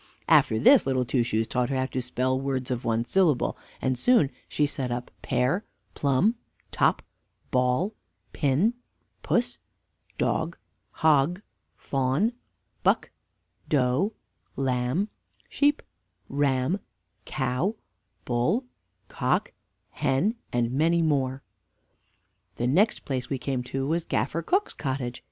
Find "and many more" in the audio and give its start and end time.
20.51-21.43